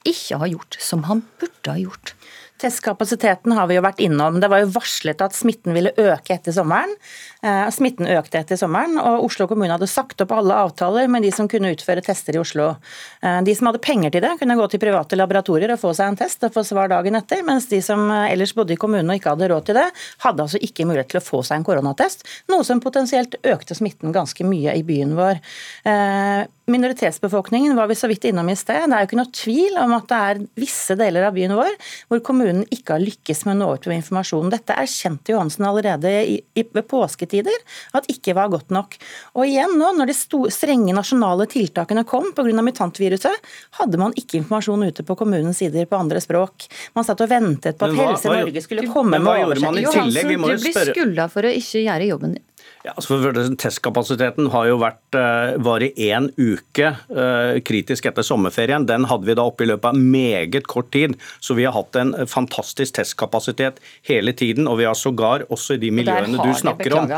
ikke 0.06 0.38
har 0.40 0.48
gjort 0.52 0.78
som 0.80 1.04
han 1.08 1.24
burde 1.40 1.72
ha 1.72 1.80
gjort? 1.80 2.14
Testkapasiteten 2.60 3.52
har 3.52 3.68
vi 3.68 3.76
jo 3.76 3.84
vært 3.84 4.00
innom. 4.00 4.38
Det 4.40 4.48
var 4.48 4.62
jo 4.62 4.72
varslet 4.74 5.20
at 5.20 5.36
smitten 5.36 5.74
ville 5.76 5.92
øke 6.00 6.36
etter 6.36 6.54
sommeren. 6.56 6.94
Eh, 7.44 7.66
smitten 7.74 8.08
økte 8.08 8.40
etter 8.40 8.56
sommeren, 8.56 8.96
og 8.96 9.26
Oslo 9.26 9.46
kommune 9.50 9.74
hadde 9.74 9.88
sagt 9.90 10.22
opp 10.24 10.32
alle 10.32 10.56
avtaler 10.56 11.10
med 11.12 11.26
de 11.26 11.32
som 11.36 11.50
kunne 11.52 11.74
utføre 11.74 12.04
tester 12.04 12.38
i 12.38 12.40
Oslo. 12.40 12.70
Eh, 13.20 13.42
de 13.44 13.54
som 13.54 13.68
hadde 13.68 13.82
penger 13.84 14.14
til 14.14 14.24
det, 14.24 14.32
kunne 14.40 14.56
gå 14.56 14.70
til 14.72 14.82
private 14.82 15.20
laboratorier 15.20 15.74
og 15.74 15.82
få 15.82 15.92
seg 15.96 16.14
en 16.14 16.20
test 16.22 16.48
og 16.48 16.56
få 16.56 16.64
svar 16.64 16.88
dagen 16.92 17.20
etter, 17.20 17.44
mens 17.46 17.68
de 17.68 17.82
som 17.84 18.08
ellers 18.16 18.56
bodde 18.56 18.72
i 18.72 18.80
kommunen 18.80 19.12
og 19.12 19.20
ikke 19.20 19.34
hadde 19.34 19.50
råd 19.52 19.68
til 19.68 19.80
det, 19.82 19.86
hadde 20.24 20.46
altså 20.48 20.62
ikke 20.64 20.88
mulighet 20.88 21.12
til 21.12 21.20
å 21.20 21.26
få 21.26 21.42
seg 21.44 21.60
en 21.60 21.68
koronatest, 21.68 22.24
noe 22.52 22.64
som 22.64 22.80
potensielt 22.80 23.36
økte 23.44 23.76
smitten 23.76 24.16
ganske 24.16 24.48
mye 24.48 24.78
i 24.80 24.84
byen 24.86 25.12
vår. 25.18 25.42
Eh, 25.84 26.46
minoritetsbefolkningen 26.66 27.76
var 27.76 27.86
vi 27.86 27.94
så 27.94 28.08
vidt 28.10 28.24
innom 28.26 28.48
i 28.50 28.56
sted. 28.58 28.88
Det 28.88 28.96
er 28.96 29.04
jo 29.04 29.08
ikke 29.10 29.20
noe 29.20 29.34
tvil 29.38 29.76
om 29.78 29.94
at 29.96 30.08
det 30.10 30.22
er 30.30 30.40
visse 30.58 30.96
deler 30.98 31.28
av 31.28 31.36
byen 31.36 31.54
vår 31.54 31.76
hvor 32.08 32.22
kommunen 32.26 32.45
ikke 32.72 32.96
har 32.96 33.02
lykkes 33.02 33.44
med 33.46 33.56
å 33.56 33.58
nå 33.60 33.68
ut 33.74 33.88
med 33.90 34.00
informasjon. 34.00 34.50
Dette 34.52 34.76
erkjente 34.78 35.34
Johansen 35.34 35.66
allerede 35.68 36.12
i, 36.22 36.38
i, 36.54 36.64
ved 36.64 36.86
påsketider 36.90 37.56
at 37.96 38.08
ikke 38.12 38.36
var 38.38 38.50
godt 38.52 38.72
nok. 38.74 38.96
Og 39.36 39.46
igjen 39.46 39.76
nå, 39.78 39.92
når 39.98 40.12
de 40.12 40.16
sto, 40.16 40.42
strenge 40.52 40.94
nasjonale 40.96 41.48
tiltakene 41.50 42.06
kom 42.08 42.32
pga. 42.36 42.62
mutantviruset, 42.62 43.52
hadde 43.80 44.00
man 44.00 44.14
ikke 44.16 44.40
informasjon 44.40 44.86
ute 44.86 45.06
på 45.06 45.18
kommunens 45.18 45.62
sider 45.62 45.86
på 45.90 45.98
andre 45.98 46.22
språk. 46.22 46.68
Man 46.94 47.06
satt 47.06 47.22
og 47.24 47.30
ventet 47.30 47.78
på 47.78 47.88
at 47.88 47.96
hva, 47.96 48.10
Helse 48.12 48.32
Norge 48.32 48.64
skulle 48.64 48.86
komme 48.90 49.18
med 49.18 49.46
oversikt. 49.46 49.82
Johansen, 49.86 50.28
du 50.30 50.36
blir 50.46 50.92
skylda 50.92 51.30
for 51.32 51.46
å 51.46 51.56
ikke 51.62 51.82
gjøre 51.84 52.12
jobben 52.12 52.38
din. 52.38 52.45
Ja, 52.86 52.92
altså 52.94 53.18
Testkapasiteten 53.58 54.46
har 54.52 54.68
jo 54.68 54.76
vært, 54.78 55.16
uh, 55.18 55.56
var 55.66 55.82
i 55.82 55.88
én 56.06 56.28
uke 56.38 56.92
uh, 56.94 57.58
kritisk 57.66 58.06
etter 58.06 58.22
sommerferien. 58.26 58.86
Den 58.86 59.08
hadde 59.10 59.26
vi 59.26 59.34
da 59.34 59.46
oppe 59.48 59.66
i 59.66 59.70
løpet 59.72 59.90
av 59.90 59.98
meget 59.98 60.68
kort 60.70 60.92
tid. 60.94 61.16
Så 61.42 61.56
vi 61.58 61.66
har 61.66 61.74
hatt 61.74 61.98
en 61.98 62.14
fantastisk 62.30 63.00
testkapasitet 63.00 63.82
hele 64.06 64.36
tiden. 64.38 64.70
Og 64.70 64.78
vi 64.78 64.86
har 64.86 64.94
sågar, 64.94 65.48
også 65.50 65.74
i 65.74 65.82
de 65.82 65.90
miljøene 65.98 66.38
du 66.38 66.54
snakker 66.54 67.00
om 67.00 67.10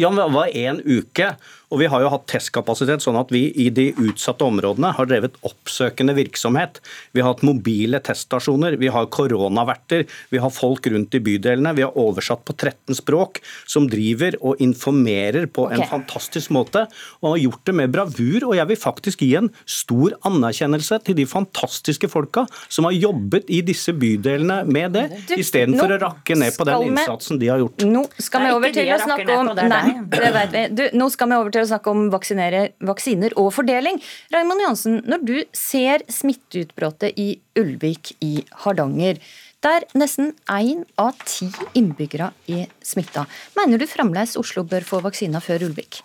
Ja, 0.00 0.08
men 0.08 0.18
det 0.18 0.32
var 0.34 0.50
én 0.56 0.80
uke. 0.82 1.34
Og 1.72 1.80
vi 1.80 1.88
har 1.88 2.04
jo 2.04 2.10
hatt 2.12 2.26
testkapasitet 2.28 3.04
sånn 3.04 3.16
at 3.16 3.32
vi 3.32 3.46
i 3.64 3.68
de 3.72 3.88
utsatte 3.96 4.44
områdene 4.44 4.92
har 4.98 5.08
drevet 5.08 5.38
oppsøkende 5.46 6.14
virksomhet. 6.18 6.82
Vi 7.16 7.22
har 7.22 7.32
hatt 7.32 7.44
mobile 7.46 8.00
teststasjoner, 8.04 8.76
vi 8.80 8.90
har 8.92 9.08
koronaverter, 9.12 10.04
vi 10.28 10.42
har 10.42 10.52
folk 10.52 10.86
rundt 10.92 11.16
i 11.16 11.22
bydelene. 11.24 11.72
Vi 11.78 11.86
har 11.86 11.96
oversatt 11.98 12.44
på 12.44 12.56
13 12.58 12.98
språk 13.00 13.40
som 13.64 13.88
driver 13.90 14.36
og 14.44 14.60
informerer 14.62 15.48
på 15.48 15.66
okay. 15.66 15.80
en 15.80 15.88
fantastisk 15.88 16.52
måte. 16.52 16.84
Og 17.22 17.32
har 17.32 17.42
gjort 17.46 17.64
det 17.70 17.76
med 17.80 17.94
bravur. 17.94 18.48
Og 18.50 18.56
jeg 18.58 18.68
vil 18.68 18.80
faktisk 18.82 19.24
gi 19.24 19.32
en 19.40 19.48
stor 19.64 20.18
anerkjennelse 20.28 21.00
til 21.06 21.16
de 21.22 21.26
fantastiske 21.28 22.10
folka 22.12 22.44
som 22.68 22.88
har 22.88 22.96
jobbet 22.98 23.48
i 23.52 23.62
disse 23.64 23.94
bydelene 23.96 24.62
med 24.68 24.92
det, 24.96 25.06
istedenfor 25.38 25.96
å 25.96 26.00
rakke 26.02 26.36
ned 26.36 26.56
på 26.58 26.68
den 26.68 26.90
innsatsen 26.90 27.40
de 27.40 27.48
har 27.52 27.62
gjort. 27.62 27.86
Nå 27.88 28.04
skal 28.20 28.46
vi 28.46 28.52
over 28.58 28.76
til 28.76 28.92
å 28.92 29.00
snakke 29.00 29.38
om 29.38 29.50
Nei, 29.62 29.94
det 30.10 30.30
vet 30.34 30.52
vi. 30.52 30.62
Du, 30.76 30.82
nå 30.98 31.08
skal 31.12 31.30
vi 31.30 31.36
over 31.38 31.54
til 31.54 31.61
å 31.64 31.70
snakke 31.70 31.92
om 31.92 32.10
vaksiner 32.12 33.36
og 33.40 33.48
fordeling. 33.56 34.00
Raymond 34.34 34.64
Johansen, 34.64 35.00
når 35.08 35.24
du 35.26 35.34
ser 35.56 36.04
smitteutbruddet 36.12 37.18
i 37.20 37.28
Ulvik 37.58 38.14
i 38.24 38.44
Hardanger, 38.64 39.20
der 39.62 39.86
nesten 39.94 40.32
én 40.50 40.82
av 40.98 41.18
ti 41.22 41.46
innbyggere 41.78 42.32
er 42.50 42.70
smitta, 42.82 43.28
mener 43.58 43.78
du 43.78 43.86
fremdeles 43.86 44.34
Oslo 44.40 44.64
bør 44.66 44.86
få 44.86 45.02
vaksiner 45.04 45.44
før 45.44 45.68
Ulvik? 45.68 46.02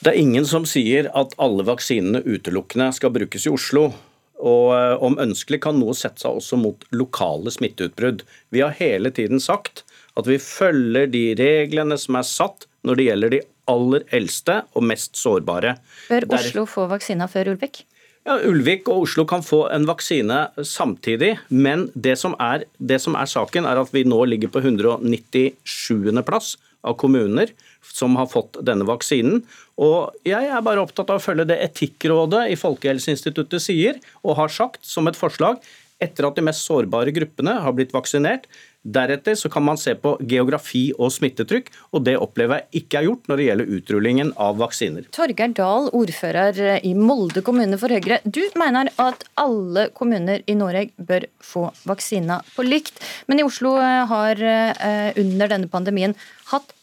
Det 0.00 0.12
er 0.12 0.20
ingen 0.20 0.44
som 0.48 0.66
sier 0.68 1.08
at 1.16 1.32
alle 1.40 1.64
vaksinene 1.66 2.20
utelukkende 2.24 2.92
skal 2.96 3.12
brukes 3.14 3.46
i 3.48 3.52
Oslo. 3.52 3.88
Og 4.36 4.66
eh, 4.76 4.94
om 5.00 5.16
ønskelig 5.20 5.62
kan 5.64 5.78
noe 5.80 5.96
sette 5.96 6.22
seg 6.22 6.36
også 6.36 6.58
mot 6.60 6.82
lokale 6.92 7.52
smitteutbrudd. 7.52 8.22
Vi 8.52 8.60
har 8.60 8.76
hele 8.76 9.10
tiden 9.16 9.40
sagt 9.40 9.86
at 10.16 10.28
vi 10.28 10.36
følger 10.40 11.08
de 11.12 11.24
reglene 11.38 11.96
som 12.00 12.20
er 12.20 12.28
satt 12.28 12.68
når 12.86 12.98
det 12.98 13.06
gjelder 13.08 13.34
de 13.34 13.40
aller 13.70 14.06
eldste 14.14 14.62
og 14.76 14.86
mest 14.86 15.16
sårbare. 15.18 15.76
Bør 16.08 16.28
Oslo 16.38 16.64
Der... 16.64 16.72
få 16.72 16.86
vaksina 16.90 17.28
før 17.30 17.54
Ulvik? 17.54 17.84
Ja, 18.26 18.40
Ulvik 18.42 18.88
og 18.90 19.04
Oslo 19.04 19.22
kan 19.28 19.44
få 19.46 19.68
en 19.70 19.84
vaksine 19.86 20.48
samtidig, 20.66 21.36
men 21.46 21.86
det 21.94 22.16
som, 22.18 22.34
er, 22.42 22.64
det 22.82 22.98
som 23.04 23.14
er 23.14 23.28
saken, 23.30 23.68
er 23.70 23.78
at 23.78 23.92
vi 23.94 24.02
nå 24.02 24.24
ligger 24.26 24.50
på 24.50 24.64
197. 24.64 26.10
plass 26.26 26.56
av 26.86 26.96
kommuner 26.98 27.52
som 27.86 28.16
har 28.18 28.26
fått 28.30 28.58
denne 28.66 28.86
vaksinen. 28.88 29.44
Og 29.78 30.14
jeg 30.26 30.50
er 30.50 30.64
bare 30.66 30.82
opptatt 30.82 31.10
av 31.12 31.20
å 31.20 31.22
følge 31.22 31.46
det 31.52 31.60
Etikkrådet 31.68 32.48
i 32.50 32.58
Folkehelseinstituttet 32.58 33.62
sier, 33.62 34.00
og 34.26 34.40
har 34.40 34.50
sagt 34.50 34.82
som 34.86 35.06
et 35.06 35.18
forslag 35.18 35.62
etter 36.02 36.26
at 36.28 36.36
de 36.36 36.44
mest 36.44 36.66
sårbare 36.66 37.14
gruppene 37.14 37.56
har 37.62 37.74
blitt 37.76 37.94
vaksinert, 37.94 38.50
Deretter 38.86 39.34
så 39.34 39.50
kan 39.52 39.64
man 39.66 39.78
se 39.80 39.96
på 39.98 40.14
geografi 40.30 40.84
og 40.94 41.10
smittetrykk, 41.14 41.72
og 41.96 42.04
det 42.06 42.16
opplever 42.22 42.62
jeg 42.62 42.82
ikke 42.82 43.00
er 43.00 43.08
gjort 43.08 43.30
når 43.30 43.40
det 43.40 43.48
gjelder 43.48 43.72
utrullingen 43.78 44.32
av 44.42 44.60
vaksiner. 44.62 45.08
Torgeir 45.16 45.56
Dahl, 45.56 45.90
ordfører 45.96 46.60
i 46.86 46.94
Molde 46.98 47.42
kommune 47.46 47.78
for 47.80 47.92
Høyre. 47.92 48.20
Du 48.24 48.42
mener 48.58 48.92
at 49.02 49.26
alle 49.42 49.88
kommuner 49.96 50.46
i 50.46 50.56
Norge 50.58 50.92
bør 50.96 51.26
få 51.42 51.68
vaksiner 51.88 52.46
på 52.54 52.66
likt, 52.66 53.02
men 53.26 53.42
i 53.42 53.46
Oslo 53.46 53.76
har 53.80 54.40
eh, 54.40 55.12
under 55.18 55.50
denne 55.50 55.70
pandemien 55.72 56.14
hatt 56.52 56.74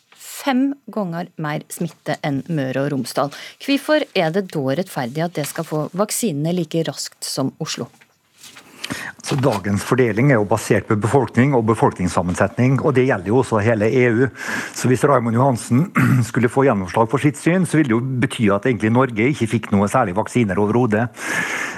fem 0.44 0.74
ganger 0.92 1.30
mer 1.42 1.64
smitte 1.72 2.18
enn 2.26 2.42
Møre 2.52 2.86
og 2.86 2.94
Romsdal. 2.94 3.32
Hvorfor 3.64 4.04
er 4.18 4.34
det 4.36 4.50
da 4.52 4.64
rettferdig 4.80 5.24
at 5.24 5.38
det 5.40 5.48
skal 5.50 5.68
få 5.68 5.86
vaksinene 5.96 6.56
like 6.58 6.84
raskt 6.90 7.24
som 7.28 7.54
Oslo? 7.64 7.88
Så 9.24 9.38
Dagens 9.40 9.84
fordeling 9.88 10.32
er 10.32 10.42
jo 10.42 10.48
basert 10.48 10.90
på 10.90 10.98
befolkning 11.00 11.54
og 11.56 11.66
befolkningssammensetning, 11.70 12.82
og 12.84 12.96
det 12.98 13.08
gjelder 13.08 13.32
jo 13.32 13.40
også 13.40 13.62
hele 13.64 13.88
EU. 13.88 14.28
Så 14.76 14.90
Hvis 14.92 15.06
Raymond 15.08 15.38
Johansen 15.38 15.86
skulle 16.30 16.52
få 16.52 16.66
gjennomslag 16.68 17.08
for 17.12 17.24
sitt 17.24 17.40
syn, 17.40 17.66
så 17.66 17.80
ville 17.80 17.94
det 17.94 17.98
jo 17.98 18.20
bety 18.24 18.50
at 18.52 18.68
egentlig 18.68 18.92
Norge 18.92 19.30
ikke 19.32 19.50
fikk 19.56 19.72
noe 19.72 19.88
særlig 19.92 20.18
vaksiner 20.20 20.60
overhodet. 20.60 21.08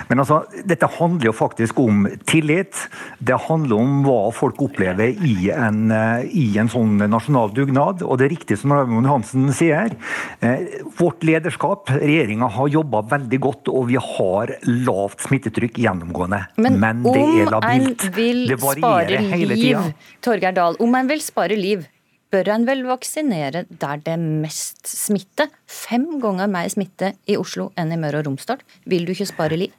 Men 0.10 0.22
altså, 0.22 0.42
dette 0.68 0.90
handler 0.98 1.30
jo 1.30 1.36
faktisk 1.36 1.80
om 1.82 2.06
tillit. 2.30 2.78
Det 3.18 3.38
handler 3.48 3.82
om 3.82 4.04
hva 4.06 4.20
folk 4.36 4.62
opplever 4.66 5.16
i 5.26 5.50
en, 5.54 5.90
eh, 5.94 6.28
i 6.30 6.46
en 6.62 6.70
sånn 6.70 7.00
nasjonal 7.10 7.54
dugnad. 7.56 8.04
Og 8.06 8.20
det 8.20 8.28
er 8.28 8.36
riktig 8.36 8.60
som 8.62 8.74
Raymond 8.76 9.08
Johansen 9.08 9.50
sier. 9.56 9.96
Eh, 10.46 10.82
vårt 11.00 11.26
lederskap, 11.26 11.90
regjeringa, 11.90 12.50
har 12.58 12.74
jobba 12.74 13.02
veldig 13.16 13.40
godt, 13.42 13.74
og 13.74 13.88
vi 13.90 13.98
har 14.02 14.56
lavt 14.66 15.26
smittetrykk 15.26 15.82
gjennomgående. 15.82 16.44
Men, 16.58 16.80
Men 17.04 17.14
det 17.14 17.26
er 17.44 17.52
labilt. 17.52 18.06
Det 18.50 18.58
varierer 18.62 19.28
hele 19.36 19.58
tida. 19.60 19.84
Torgeir 20.26 20.56
Dahl, 20.56 20.78
om 20.80 20.96
en 20.98 21.12
vil 21.12 21.22
spare 21.24 21.58
liv, 21.60 21.86
bør 22.34 22.52
en 22.56 22.68
vel 22.68 22.84
vaksinere 22.88 23.66
der 23.70 24.02
det 24.04 24.16
er 24.16 24.22
mest 24.22 24.88
smitte? 24.90 25.50
Fem 25.68 26.08
ganger 26.24 26.52
mer 26.52 26.70
smitte 26.72 27.14
i 27.30 27.38
Oslo 27.40 27.70
enn 27.80 27.94
i 27.94 28.00
Møre 28.02 28.24
og 28.24 28.30
Romsdal. 28.30 28.64
Vil 28.90 29.08
du 29.08 29.14
ikke 29.16 29.30
spare 29.30 29.60
liv? 29.60 29.74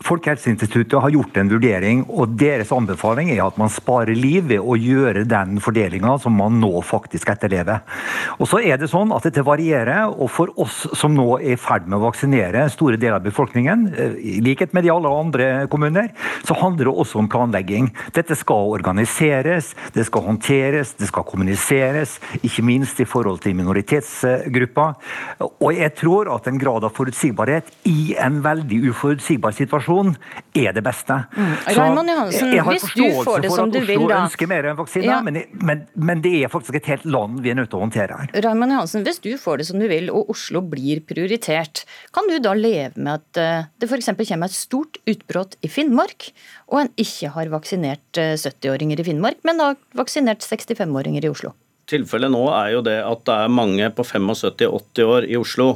Folkehelseinstituttet 0.00 0.96
har 0.96 1.12
gjort 1.12 1.36
en 1.36 1.50
vurdering, 1.52 1.98
og 2.08 2.32
deres 2.40 2.70
anbefaling 2.72 3.28
er 3.34 3.42
at 3.44 3.58
man 3.60 3.68
sparer 3.68 4.16
liv 4.16 4.46
ved 4.48 4.62
å 4.64 4.72
gjøre 4.80 5.26
den 5.28 5.58
fordelinga 5.60 6.14
som 6.22 6.38
man 6.40 6.56
nå 6.62 6.70
faktisk 6.88 7.28
etterlever. 7.28 7.82
Og 8.40 8.48
så 8.48 8.62
er 8.64 8.80
det 8.80 8.88
sånn 8.88 9.12
at 9.12 9.28
Dette 9.28 9.44
varierer, 9.44 10.08
og 10.08 10.30
for 10.32 10.48
oss 10.58 10.86
som 10.96 11.12
nå 11.14 11.26
er 11.36 11.52
i 11.52 11.58
ferd 11.60 11.84
med 11.84 11.98
å 11.98 12.06
vaksinere 12.06 12.64
store 12.72 12.96
deler 12.96 13.18
av 13.18 13.26
befolkningen, 13.26 13.82
eh, 13.92 14.14
i 14.16 14.40
likhet 14.40 14.72
med 14.72 14.86
de 14.86 14.90
alle 14.94 15.12
andre 15.12 15.50
kommuner, 15.70 16.08
så 16.48 16.56
handler 16.56 16.88
det 16.88 16.96
også 17.04 17.20
om 17.20 17.28
planlegging. 17.28 17.92
Dette 18.16 18.34
skal 18.40 18.72
organiseres, 18.72 19.74
det 19.92 20.06
skal 20.08 20.24
håndteres, 20.24 20.94
det 20.96 21.10
skal 21.12 21.28
kommuniseres, 21.28 22.16
ikke 22.40 22.64
minst 22.64 23.04
i 23.04 23.06
forhold 23.06 23.44
til 23.44 23.54
minoritetsgrupper. 23.60 24.96
Og 25.60 25.76
jeg 25.76 25.94
tror 26.00 26.32
at 26.32 26.48
en 26.48 26.58
grad 26.58 26.88
av 26.88 26.96
forutsigbarhet 26.96 27.68
i 27.84 28.16
en 28.16 28.40
veldig 28.42 28.80
uforutsigbar 28.88 29.52
situasjon 29.52 29.89
vaksinasjon 29.90 30.14
er 30.54 30.74
det 30.74 30.82
beste. 30.82 31.16
Mm. 31.36 31.52
Raymond 31.76 32.10
Johansen, 32.10 32.52
jeg 32.54 32.64
har 32.64 32.74
hvis 32.74 32.86
du 32.94 33.22
får 33.24 33.44
det 33.44 33.50
som 33.52 33.70
du 33.70 33.78
vil, 33.80 34.06
da 34.08 34.24
ønsker 34.24 34.50
mer 34.50 34.68
enn 34.70 34.78
vaksine, 34.78 35.06
ja. 35.06 35.20
men, 35.22 35.42
men, 35.52 35.84
men, 35.94 36.22
det 36.24 36.34
er 36.44 36.52
faktisk 36.52 36.80
et 36.80 36.90
helt 36.90 37.06
land 37.06 37.40
vi 37.44 37.52
er 37.52 37.58
nødt 37.58 37.70
til 37.72 37.80
å 37.80 37.84
håndtere 37.84 38.18
her. 38.18 38.34
Raymond 38.44 38.74
Johansen, 38.74 39.04
hvis 39.06 39.20
du 39.22 39.32
får 39.40 39.60
det 39.60 39.68
som 39.70 39.80
du 39.80 39.86
vil, 39.90 40.10
og 40.10 40.30
Oslo 40.32 40.62
blir 40.62 41.02
prioritert, 41.06 41.84
kan 42.14 42.28
du 42.30 42.38
da 42.42 42.54
leve 42.56 42.94
med 42.96 43.18
at 43.18 43.40
eh, 43.40 43.70
det 43.80 43.90
f.eks. 43.90 44.12
kommer 44.18 44.50
et 44.50 44.56
stort 44.56 45.00
utbrudd 45.10 45.56
i 45.64 45.70
Finnmark, 45.70 46.30
og 46.70 46.84
en 46.84 46.94
ikke 47.00 47.32
har 47.34 47.52
vaksinert 47.52 48.20
70-åringer 48.20 48.98
eh, 49.00 49.04
i 49.04 49.10
Finnmark, 49.10 49.42
men 49.46 49.62
har 49.62 49.78
vaksinert 49.98 50.44
65-åringer 50.46 51.26
i 51.26 51.32
Oslo? 51.32 51.54
Tilfellet 51.90 52.30
nå 52.30 52.44
er 52.54 52.74
jo 52.76 52.82
det 52.86 53.00
at 53.02 53.22
det 53.26 53.34
er 53.34 53.50
mange 53.50 53.88
på 53.94 54.04
75-80 54.06 55.08
år 55.10 55.24
i 55.26 55.38
Oslo 55.40 55.72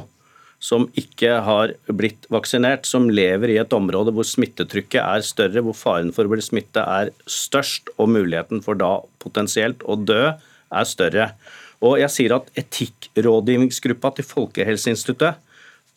som 0.65 0.87
ikke 0.97 1.37
har 1.45 1.75
blitt 1.93 2.25
vaksinert, 2.33 2.87
som 2.89 3.09
lever 3.11 3.53
i 3.53 3.59
et 3.61 3.75
område 3.75 4.13
hvor 4.15 4.25
smittetrykket 4.25 5.01
er 5.03 5.25
større, 5.25 5.61
hvor 5.61 5.77
faren 5.77 6.11
for 6.15 6.25
å 6.25 6.33
bli 6.33 6.43
smittet 6.43 6.81
er 6.81 7.11
størst, 7.29 7.91
og 7.99 8.09
muligheten 8.15 8.63
for 8.65 8.79
da 8.79 8.97
potensielt 9.21 9.85
å 9.85 9.97
dø 9.99 10.23
er 10.33 10.89
større. 10.89 11.29
Og 11.85 11.99
jeg 12.01 12.13
sier 12.13 12.37
at 12.37 12.49
Etikkrådgivningsgruppa 12.57 14.15
til 14.17 14.27
Folkehelseinstituttet 14.27 15.41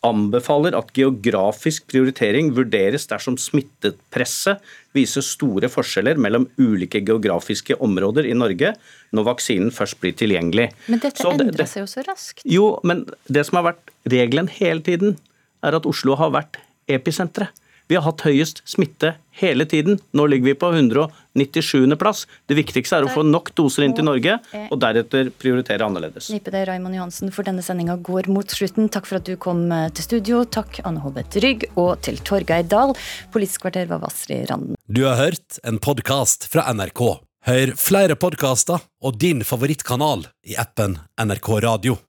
anbefaler 0.05 0.75
at 0.77 0.91
geografisk 0.95 1.87
prioritering 1.91 2.53
vurderes 2.55 3.07
dersom 3.09 3.35
smittepresset 3.39 4.61
viser 4.95 5.25
store 5.25 5.67
forskjeller 5.71 6.19
mellom 6.21 6.47
ulike 6.61 7.01
geografiske 7.05 7.75
områder 7.83 8.29
i 8.29 8.35
Norge 8.37 8.73
når 9.15 9.27
vaksinen 9.27 9.73
først 9.75 9.99
blir 9.99 10.15
tilgjengelig. 10.15 10.69
Men 10.87 10.99
dette 11.03 11.19
Så 11.21 11.35
det- 11.37 11.47
endrer 11.49 11.67
seg 11.67 11.81
jo 11.83 11.87
så 11.87 12.05
raskt. 12.07 12.41
Jo, 12.45 12.79
men 12.83 13.05
det 13.29 13.45
som 13.45 13.57
har 13.63 13.73
vært 13.73 13.91
regelen 14.07 14.47
hele 14.49 14.81
tiden, 14.81 15.17
er 15.63 15.75
at 15.75 15.85
Oslo 15.85 16.15
har 16.15 16.31
vært 16.31 16.55
episenteret. 16.87 17.49
Vi 17.89 17.97
har 17.97 18.05
hatt 18.05 18.21
høyest 18.21 18.61
smitte 18.69 19.15
hele 19.39 19.65
tiden. 19.65 19.97
Nå 20.13 20.27
ligger 20.29 20.51
vi 20.51 20.53
på 20.61 20.69
197. 20.69 21.95
plass. 21.97 22.27
Det 22.45 22.57
viktigste 22.59 22.99
er 22.99 23.07
å 23.07 23.09
få 23.09 23.23
nok 23.25 23.49
doser 23.57 23.87
inn 23.87 23.95
til 23.97 24.05
Norge, 24.05 24.35
og 24.69 24.75
deretter 24.83 25.31
prioritere 25.41 25.87
annerledes. 25.87 26.27
Nippe 26.29 26.53
deg, 26.53 26.67
Raymond 26.69 26.99
Johansen, 26.99 27.33
for 27.33 27.47
denne 27.47 27.65
sendinga 27.65 27.97
går 28.05 28.29
mot 28.29 28.53
slutten. 28.53 28.91
Takk 28.93 29.09
for 29.09 29.17
at 29.17 29.25
du 29.25 29.33
kom 29.41 29.63
eh, 29.73 29.87
til 29.97 30.05
studio. 30.05 30.43
Takk 30.45 30.83
Anne 30.85 31.01
Håbet 31.01 31.39
Rygg, 31.41 31.65
og 31.81 32.03
til 32.05 32.21
Torgeir 32.21 32.67
Dahl. 32.69 32.93
Politisk 33.33 33.65
kvarter 33.65 33.89
var 33.89 34.03
Vasri 34.05 34.43
Randen. 34.45 34.77
Du 34.85 35.07
har 35.07 35.17
hørt 35.17 35.57
en 35.65 35.81
podkast 35.81 36.45
fra 36.53 36.67
NRK. 36.69 37.03
Hør 37.49 37.73
flere 37.79 38.19
podkaster 38.19 38.85
og 39.01 39.17
din 39.17 39.41
favorittkanal 39.47 40.27
i 40.45 40.59
appen 40.61 40.99
NRK 41.17 41.51
Radio. 41.65 41.99